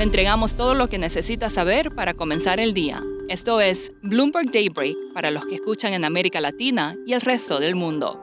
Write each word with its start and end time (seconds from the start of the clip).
Le 0.00 0.04
entregamos 0.04 0.54
todo 0.54 0.72
lo 0.72 0.88
que 0.88 0.96
necesita 0.96 1.50
saber 1.50 1.94
para 1.94 2.14
comenzar 2.14 2.58
el 2.58 2.72
día. 2.72 3.04
Esto 3.28 3.60
es 3.60 3.92
Bloomberg 4.02 4.50
Daybreak 4.50 4.96
para 5.12 5.30
los 5.30 5.44
que 5.44 5.56
escuchan 5.56 5.92
en 5.92 6.06
América 6.06 6.40
Latina 6.40 6.94
y 7.06 7.12
el 7.12 7.20
resto 7.20 7.60
del 7.60 7.74
mundo. 7.74 8.18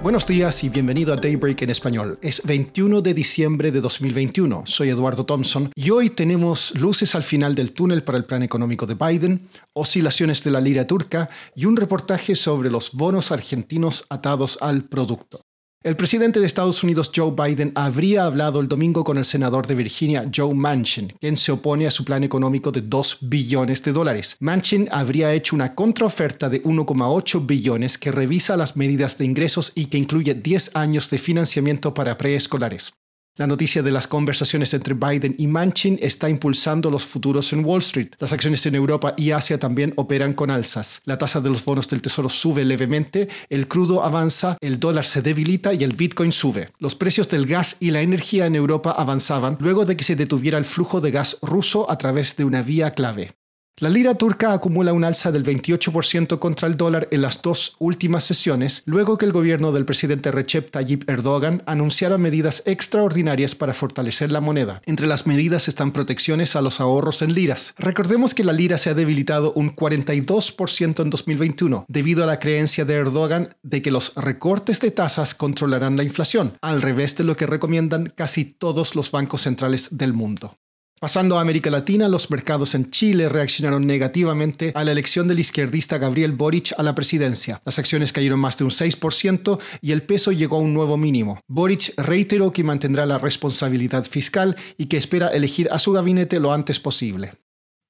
Buenos 0.00 0.28
días 0.28 0.62
y 0.62 0.68
bienvenido 0.68 1.12
a 1.12 1.16
Daybreak 1.16 1.60
en 1.62 1.70
español. 1.70 2.20
Es 2.22 2.40
21 2.44 3.00
de 3.00 3.14
diciembre 3.14 3.72
de 3.72 3.80
2021. 3.80 4.62
Soy 4.64 4.90
Eduardo 4.90 5.26
Thompson 5.26 5.72
y 5.74 5.90
hoy 5.90 6.10
tenemos 6.10 6.78
luces 6.78 7.16
al 7.16 7.24
final 7.24 7.56
del 7.56 7.72
túnel 7.72 8.04
para 8.04 8.18
el 8.18 8.24
plan 8.24 8.44
económico 8.44 8.86
de 8.86 8.94
Biden, 8.94 9.48
oscilaciones 9.72 10.44
de 10.44 10.52
la 10.52 10.60
lira 10.60 10.86
turca 10.86 11.28
y 11.56 11.64
un 11.64 11.76
reportaje 11.76 12.36
sobre 12.36 12.70
los 12.70 12.92
bonos 12.92 13.32
argentinos 13.32 14.06
atados 14.08 14.56
al 14.60 14.84
producto. 14.84 15.42
El 15.84 15.96
presidente 15.96 16.38
de 16.38 16.46
Estados 16.46 16.84
Unidos, 16.84 17.10
Joe 17.12 17.32
Biden, 17.32 17.72
habría 17.74 18.24
hablado 18.24 18.60
el 18.60 18.68
domingo 18.68 19.02
con 19.02 19.18
el 19.18 19.24
senador 19.24 19.66
de 19.66 19.74
Virginia, 19.74 20.30
Joe 20.32 20.54
Manchin, 20.54 21.12
quien 21.20 21.36
se 21.36 21.50
opone 21.50 21.88
a 21.88 21.90
su 21.90 22.04
plan 22.04 22.22
económico 22.22 22.70
de 22.70 22.82
2 22.82 23.18
billones 23.22 23.82
de 23.82 23.90
dólares. 23.90 24.36
Manchin 24.38 24.88
habría 24.92 25.32
hecho 25.32 25.56
una 25.56 25.74
contraoferta 25.74 26.48
de 26.48 26.62
1,8 26.62 27.44
billones 27.44 27.98
que 27.98 28.12
revisa 28.12 28.56
las 28.56 28.76
medidas 28.76 29.18
de 29.18 29.24
ingresos 29.24 29.72
y 29.74 29.86
que 29.86 29.98
incluye 29.98 30.34
10 30.34 30.76
años 30.76 31.10
de 31.10 31.18
financiamiento 31.18 31.92
para 31.92 32.16
preescolares. 32.16 32.92
La 33.36 33.46
noticia 33.46 33.82
de 33.82 33.90
las 33.90 34.08
conversaciones 34.08 34.74
entre 34.74 34.92
Biden 34.92 35.34
y 35.38 35.46
Manchin 35.46 35.98
está 36.02 36.28
impulsando 36.28 36.90
los 36.90 37.06
futuros 37.06 37.50
en 37.54 37.64
Wall 37.64 37.80
Street. 37.80 38.10
Las 38.18 38.34
acciones 38.34 38.66
en 38.66 38.74
Europa 38.74 39.14
y 39.16 39.30
Asia 39.30 39.58
también 39.58 39.94
operan 39.96 40.34
con 40.34 40.50
alzas. 40.50 41.00
La 41.06 41.16
tasa 41.16 41.40
de 41.40 41.48
los 41.48 41.64
bonos 41.64 41.88
del 41.88 42.02
tesoro 42.02 42.28
sube 42.28 42.62
levemente, 42.62 43.30
el 43.48 43.68
crudo 43.68 44.04
avanza, 44.04 44.58
el 44.60 44.78
dólar 44.78 45.06
se 45.06 45.22
debilita 45.22 45.72
y 45.72 45.82
el 45.82 45.94
Bitcoin 45.94 46.30
sube. 46.30 46.68
Los 46.78 46.94
precios 46.94 47.30
del 47.30 47.46
gas 47.46 47.78
y 47.80 47.90
la 47.90 48.02
energía 48.02 48.44
en 48.44 48.54
Europa 48.54 48.94
avanzaban 48.98 49.56
luego 49.60 49.86
de 49.86 49.96
que 49.96 50.04
se 50.04 50.14
detuviera 50.14 50.58
el 50.58 50.66
flujo 50.66 51.00
de 51.00 51.10
gas 51.10 51.38
ruso 51.40 51.90
a 51.90 51.96
través 51.96 52.36
de 52.36 52.44
una 52.44 52.60
vía 52.60 52.90
clave. 52.90 53.30
La 53.78 53.88
lira 53.88 54.14
turca 54.14 54.52
acumula 54.52 54.92
un 54.92 55.02
alza 55.02 55.32
del 55.32 55.44
28% 55.44 56.38
contra 56.38 56.68
el 56.68 56.76
dólar 56.76 57.08
en 57.10 57.22
las 57.22 57.40
dos 57.40 57.74
últimas 57.78 58.22
sesiones, 58.22 58.82
luego 58.84 59.16
que 59.16 59.24
el 59.24 59.32
gobierno 59.32 59.72
del 59.72 59.86
presidente 59.86 60.30
Recep 60.30 60.70
Tayyip 60.70 61.08
Erdogan 61.08 61.62
anunciara 61.64 62.18
medidas 62.18 62.62
extraordinarias 62.66 63.54
para 63.54 63.72
fortalecer 63.72 64.30
la 64.30 64.42
moneda. 64.42 64.82
Entre 64.84 65.06
las 65.06 65.26
medidas 65.26 65.68
están 65.68 65.92
protecciones 65.92 66.54
a 66.54 66.60
los 66.60 66.80
ahorros 66.82 67.22
en 67.22 67.32
liras. 67.32 67.74
Recordemos 67.78 68.34
que 68.34 68.44
la 68.44 68.52
lira 68.52 68.76
se 68.76 68.90
ha 68.90 68.94
debilitado 68.94 69.54
un 69.54 69.74
42% 69.74 71.02
en 71.02 71.10
2021, 71.10 71.86
debido 71.88 72.24
a 72.24 72.26
la 72.26 72.38
creencia 72.38 72.84
de 72.84 72.94
Erdogan 72.94 73.48
de 73.62 73.80
que 73.80 73.90
los 73.90 74.14
recortes 74.16 74.80
de 74.80 74.90
tasas 74.90 75.34
controlarán 75.34 75.96
la 75.96 76.04
inflación, 76.04 76.58
al 76.60 76.82
revés 76.82 77.16
de 77.16 77.24
lo 77.24 77.36
que 77.36 77.46
recomiendan 77.46 78.12
casi 78.14 78.44
todos 78.44 78.94
los 78.94 79.10
bancos 79.10 79.42
centrales 79.42 79.96
del 79.96 80.12
mundo. 80.12 80.58
Pasando 81.02 81.36
a 81.36 81.40
América 81.40 81.68
Latina, 81.68 82.08
los 82.08 82.30
mercados 82.30 82.76
en 82.76 82.88
Chile 82.92 83.28
reaccionaron 83.28 83.84
negativamente 83.84 84.70
a 84.76 84.84
la 84.84 84.92
elección 84.92 85.26
del 85.26 85.40
izquierdista 85.40 85.98
Gabriel 85.98 86.30
Boric 86.30 86.74
a 86.78 86.84
la 86.84 86.94
presidencia. 86.94 87.60
Las 87.64 87.80
acciones 87.80 88.12
cayeron 88.12 88.38
más 88.38 88.56
de 88.56 88.62
un 88.62 88.70
6% 88.70 89.58
y 89.80 89.90
el 89.90 90.04
peso 90.04 90.30
llegó 90.30 90.58
a 90.58 90.60
un 90.60 90.72
nuevo 90.72 90.96
mínimo. 90.96 91.40
Boric 91.48 91.92
reiteró 91.96 92.52
que 92.52 92.62
mantendrá 92.62 93.04
la 93.04 93.18
responsabilidad 93.18 94.04
fiscal 94.04 94.54
y 94.78 94.86
que 94.86 94.96
espera 94.96 95.26
elegir 95.26 95.68
a 95.72 95.80
su 95.80 95.90
gabinete 95.90 96.38
lo 96.38 96.52
antes 96.52 96.78
posible. 96.78 97.32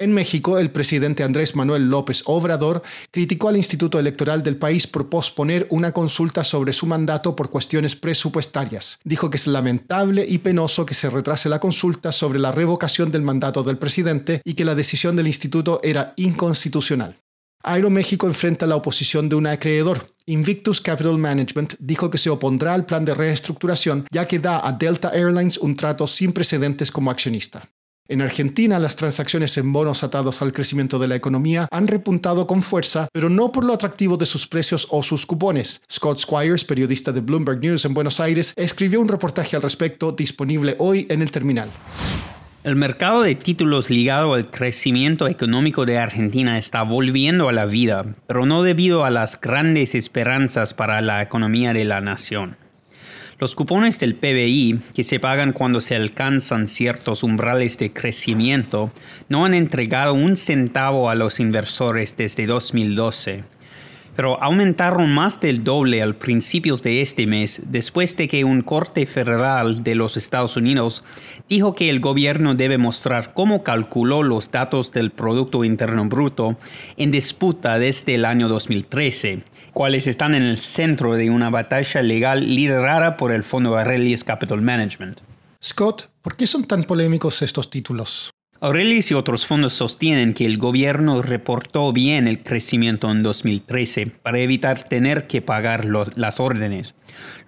En 0.03 0.13
México, 0.13 0.59
el 0.59 0.73
presidente 0.73 1.23
Andrés 1.23 1.55
Manuel 1.55 1.89
López 1.89 2.25
Obrador 2.27 2.83
criticó 3.13 3.49
al 3.51 3.57
Instituto 3.57 4.01
Electoral 4.01 4.43
del 4.43 4.57
país 4.57 4.89
por 4.89 5.09
posponer 5.09 5.69
una 5.71 5.93
consulta 5.93 6.43
sobre 6.43 6.73
su 6.73 6.87
mandato 6.87 7.37
por 7.37 7.51
cuestiones 7.51 7.95
presupuestarias. 7.95 8.99
Dijo 9.05 9.31
que 9.31 9.37
es 9.37 9.47
lamentable 9.47 10.27
y 10.29 10.39
penoso 10.39 10.85
que 10.85 10.95
se 10.95 11.09
retrase 11.09 11.49
la 11.49 11.61
consulta 11.61 12.11
sobre 12.11 12.41
la 12.41 12.51
revocación 12.51 13.13
del 13.13 13.23
mandato 13.23 13.63
del 13.63 13.79
presidente 13.79 14.43
y 14.45 14.55
que 14.55 14.65
la 14.65 14.75
decisión 14.75 15.15
del 15.15 15.29
instituto 15.29 15.79
era 15.85 16.15
inconstitucional. 16.17 17.17
Aeroméxico 17.63 18.27
enfrenta 18.27 18.67
la 18.67 18.75
oposición 18.75 19.29
de 19.29 19.37
un 19.37 19.47
acreedor. 19.47 20.17
Invictus 20.27 20.81
Capital 20.81 21.17
Management 21.17 21.75
dijo 21.79 22.11
que 22.11 22.19
se 22.19 22.29
opondrá 22.29 22.75
al 22.75 22.87
plan 22.87 23.05
de 23.05 23.15
reestructuración 23.15 24.05
ya 24.11 24.27
que 24.27 24.41
da 24.41 24.67
a 24.67 24.73
Delta 24.73 25.11
Airlines 25.15 25.59
un 25.59 25.77
trato 25.77 26.09
sin 26.09 26.33
precedentes 26.33 26.91
como 26.91 27.13
accionista. 27.13 27.71
En 28.13 28.21
Argentina, 28.21 28.79
las 28.79 28.95
transacciones 28.95 29.57
en 29.57 29.73
bonos 29.73 30.05
atados 30.05 30.43
al 30.43 30.53
crecimiento 30.53 30.99
de 30.99 31.09
la 31.09 31.17
economía 31.17 31.67
han 31.71 31.89
repuntado 31.89 32.47
con 32.47 32.63
fuerza, 32.63 33.09
pero 33.11 33.31
no 33.31 33.53
por 33.53 33.65
lo 33.65 33.73
atractivo 33.73 34.19
de 34.19 34.27
sus 34.27 34.47
precios 34.47 34.87
o 34.91 35.03
sus 35.03 35.25
cupones. 35.25 35.81
Scott 35.91 36.19
Squires, 36.19 36.63
periodista 36.63 37.11
de 37.11 37.23
Bloomberg 37.23 37.61
News 37.61 37.87
en 37.87 37.95
Buenos 37.95 38.21
Aires, 38.21 38.53
escribió 38.55 39.01
un 39.01 39.09
reportaje 39.09 39.57
al 39.57 39.63
respecto 39.63 40.13
disponible 40.13 40.77
hoy 40.79 41.07
en 41.09 41.23
el 41.23 41.31
terminal. 41.31 41.71
El 42.65 42.77
mercado 42.77 43.23
de 43.23 43.35
títulos 43.35 43.89
ligado 43.89 44.35
al 44.35 44.51
crecimiento 44.51 45.27
económico 45.27 45.87
de 45.87 45.97
Argentina 45.97 46.59
está 46.59 46.83
volviendo 46.83 47.49
a 47.49 47.53
la 47.53 47.65
vida, 47.65 48.05
pero 48.27 48.45
no 48.45 48.63
debido 48.63 49.07
a 49.07 49.11
las 49.11 49.41
grandes 49.41 49.95
esperanzas 49.95 50.75
para 50.75 51.01
la 51.01 51.23
economía 51.23 51.73
de 51.73 51.87
la 51.87 52.03
nación. 52.03 52.59
Los 53.43 53.57
cupones 53.57 53.99
del 53.99 54.15
PBI, 54.15 54.79
que 54.95 55.03
se 55.03 55.19
pagan 55.19 55.53
cuando 55.53 55.81
se 55.81 55.97
alcanzan 55.97 56.69
ciertos 56.69 57.25
umbrales 57.25 57.77
de 57.77 57.93
crecimiento, 57.93 58.93
no 59.29 59.45
han 59.45 59.53
entregado 59.53 60.15
un 60.15 60.37
centavo 60.37 61.11
a 61.11 61.17
los 61.17 61.41
inversores 61.41 62.17
desde 62.17 62.47
2012 62.47 63.43
pero 64.15 64.43
aumentaron 64.43 65.11
más 65.13 65.41
del 65.41 65.65
doble 65.65 66.03
al 66.03 66.15
principios 66.15 66.83
de 66.83 67.01
este 67.01 67.27
mes 67.27 67.63
después 67.67 68.17
de 68.17 68.29
que 68.29 68.45
un 68.45 68.61
corte 68.61 69.07
federal 69.07 69.83
de 69.83 69.95
los 69.95 70.19
Estados 70.19 70.57
Unidos 70.57 71.03
dijo 71.49 71.75
que 71.75 71.89
el 71.89 72.01
gobierno 72.01 72.55
debe 72.55 72.77
mostrar 72.77 73.33
cómo 73.33 73.63
calculó 73.63 74.23
los 74.23 74.51
datos 74.51 74.93
del 74.93 75.11
Producto 75.11 75.65
Interno 75.65 76.05
Bruto 76.05 76.59
en 76.99 77.11
disputa 77.11 77.79
desde 77.79 78.17
el 78.17 78.27
año 78.27 78.49
2013 78.49 79.45
cuales 79.73 80.07
están 80.07 80.35
en 80.35 80.43
el 80.43 80.59
centro 80.59 81.15
de 81.15 81.31
una 81.31 81.51
batalla 81.51 82.03
legal 82.03 82.55
liderada 82.55 83.17
por 83.17 83.33
el 83.33 83.43
Fondo 83.43 83.79
Aurelius 83.79 84.25
Capital 84.25 84.63
Management. 84.63 85.21
Scott, 85.63 86.11
¿por 86.23 86.37
qué 86.37 86.47
son 86.47 86.65
tan 86.65 86.85
polémicos 86.85 87.43
estos 87.43 87.71
títulos? 87.71 88.32
Aurelius 88.65 89.11
y 89.11 89.15
otros 89.15 89.45
fondos 89.45 89.73
sostienen 89.73 90.35
que 90.35 90.47
el 90.47 90.57
gobierno 90.57 91.21
reportó 91.21 91.93
bien 91.93 92.29
el 92.29 92.45
crecimiento 92.45 93.11
en 93.11 93.25
2013 93.25 94.07
para 94.23 94.39
evitar 94.39 94.85
tener 94.85 95.27
que 95.27 95.43
pagar 95.43 95.85
las 95.85 96.39
órdenes. 96.39 96.95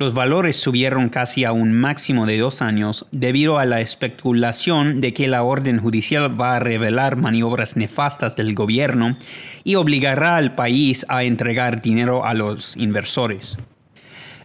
Los 0.01 0.13
valores 0.13 0.57
subieron 0.57 1.11
casi 1.11 1.45
a 1.45 1.53
un 1.53 1.73
máximo 1.73 2.27
de 2.27 2.39
dos 2.39 2.63
años 2.63 3.07
debido 3.13 3.61
a 3.61 3.65
la 3.65 3.81
especulación 3.81 5.01
de 5.01 5.15
que 5.15 5.29
la 5.29 5.45
orden 5.45 5.79
judicial 5.79 6.39
va 6.39 6.57
a 6.57 6.61
revelar 6.61 7.15
maniobras 7.15 7.77
nefastas 7.77 8.35
del 8.35 8.53
gobierno 8.53 9.17
y 9.63 9.77
obligará 9.77 10.35
al 10.35 10.57
país 10.57 11.07
a 11.09 11.23
entregar 11.23 11.81
dinero 11.81 12.27
a 12.27 12.35
los 12.35 12.77
inversores. 12.77 13.57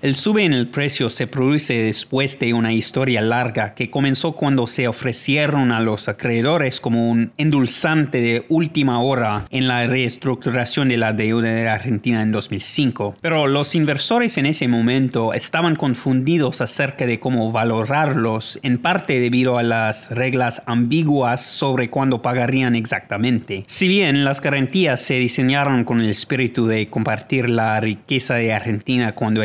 El 0.01 0.15
sube 0.15 0.45
en 0.45 0.53
el 0.53 0.69
precio 0.69 1.09
se 1.09 1.27
produce 1.27 1.73
después 1.73 2.39
de 2.39 2.53
una 2.53 2.71
historia 2.71 3.19
larga 3.19 3.73
que 3.73 3.89
comenzó 3.89 4.31
cuando 4.31 4.65
se 4.65 4.87
ofrecieron 4.87 5.73
a 5.73 5.81
los 5.81 6.07
acreedores 6.07 6.79
como 6.79 7.11
un 7.11 7.33
endulzante 7.37 8.21
de 8.21 8.45
última 8.47 9.01
hora 9.01 9.45
en 9.49 9.67
la 9.67 9.85
reestructuración 9.87 10.87
de 10.87 10.95
la 10.95 11.11
deuda 11.11 11.51
de 11.51 11.67
Argentina 11.67 12.21
en 12.21 12.31
2005. 12.31 13.17
Pero 13.19 13.47
los 13.47 13.75
inversores 13.75 14.37
en 14.37 14.45
ese 14.45 14.69
momento 14.69 15.33
estaban 15.33 15.75
confundidos 15.75 16.61
acerca 16.61 17.05
de 17.05 17.19
cómo 17.19 17.51
valorarlos, 17.51 18.57
en 18.63 18.77
parte 18.77 19.19
debido 19.19 19.57
a 19.57 19.63
las 19.63 20.11
reglas 20.11 20.63
ambiguas 20.65 21.43
sobre 21.43 21.89
cuándo 21.89 22.21
pagarían 22.21 22.73
exactamente. 22.73 23.65
Si 23.67 23.89
bien 23.89 24.23
las 24.23 24.39
garantías 24.39 25.01
se 25.01 25.15
diseñaron 25.15 25.83
con 25.83 25.99
el 25.99 26.09
espíritu 26.09 26.67
de 26.67 26.87
compartir 26.87 27.49
la 27.49 27.77
riqueza 27.81 28.35
de 28.35 28.53
Argentina 28.53 29.11
cuando 29.11 29.43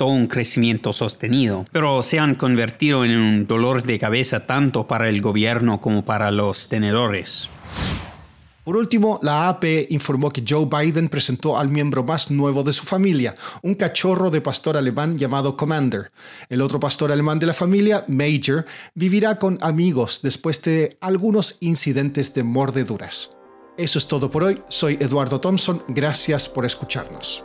un 0.00 0.26
crecimiento 0.26 0.92
sostenido, 0.92 1.66
pero 1.72 2.02
se 2.02 2.18
han 2.18 2.34
convertido 2.34 3.04
en 3.04 3.16
un 3.18 3.46
dolor 3.46 3.82
de 3.82 3.98
cabeza 3.98 4.46
tanto 4.46 4.86
para 4.86 5.08
el 5.08 5.20
gobierno 5.20 5.80
como 5.80 6.04
para 6.04 6.30
los 6.30 6.68
tenedores. 6.68 7.48
Por 8.66 8.76
último, 8.76 9.20
la 9.22 9.48
AP 9.48 9.64
informó 9.90 10.30
que 10.30 10.42
Joe 10.46 10.66
Biden 10.66 11.08
presentó 11.08 11.56
al 11.56 11.68
miembro 11.68 12.02
más 12.02 12.32
nuevo 12.32 12.64
de 12.64 12.72
su 12.72 12.82
familia, 12.82 13.36
un 13.62 13.76
cachorro 13.76 14.28
de 14.28 14.40
pastor 14.40 14.76
alemán 14.76 15.16
llamado 15.16 15.56
Commander. 15.56 16.10
El 16.48 16.60
otro 16.60 16.80
pastor 16.80 17.12
alemán 17.12 17.38
de 17.38 17.46
la 17.46 17.54
familia, 17.54 18.04
Major, 18.08 18.64
vivirá 18.94 19.38
con 19.38 19.56
amigos 19.62 20.18
después 20.20 20.60
de 20.62 20.96
algunos 21.00 21.58
incidentes 21.60 22.34
de 22.34 22.42
mordeduras. 22.42 23.36
Eso 23.78 24.00
es 24.00 24.08
todo 24.08 24.32
por 24.32 24.42
hoy. 24.42 24.60
Soy 24.68 24.98
Eduardo 25.00 25.40
Thompson. 25.40 25.84
Gracias 25.86 26.48
por 26.48 26.66
escucharnos. 26.66 27.44